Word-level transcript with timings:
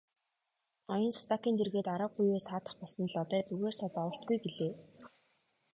Ноён 0.89 1.13
Сасакийн 1.17 1.55
дэргэд 1.57 1.87
арга 1.93 2.07
буюу 2.15 2.41
саатах 2.47 2.73
болсон 2.77 3.05
Лодой 3.13 3.41
"Зүгээр 3.47 3.75
та 3.79 3.87
зоволтгүй" 3.95 4.37
гэлээ. 4.43 4.73